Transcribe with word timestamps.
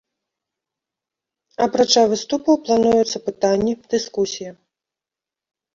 Апрача 1.65 2.03
выступаў 2.15 2.55
плануюцца 2.65 3.17
пытанні, 3.29 3.73
дыскусія. 3.97 4.51